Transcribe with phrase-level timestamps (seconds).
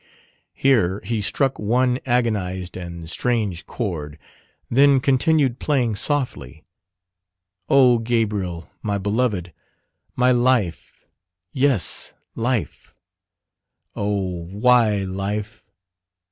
[0.55, 4.17] Here he struck one agonized and strange chord,
[4.67, 6.65] then continued playing softly,
[7.69, 9.53] "O, Gabriel, my beloved!
[10.15, 11.03] my life,
[11.51, 12.95] yes life
[13.95, 15.67] oh, why life?